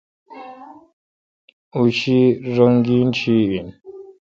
[1.75, 2.19] او شی
[2.55, 3.67] رین گین شی این۔